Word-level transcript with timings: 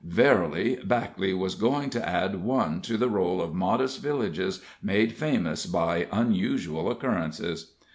Verily, 0.03 0.77
Backley 0.83 1.31
was 1.37 1.53
going 1.53 1.91
to 1.91 2.09
add 2.09 2.43
one 2.43 2.81
to 2.81 2.97
the 2.97 3.07
roll 3.07 3.39
of 3.39 3.53
modest 3.53 4.01
villages 4.01 4.59
made 4.81 5.11
famous 5.13 5.67
by 5.67 6.07
unusual 6.11 6.89
occurrences. 6.89 7.73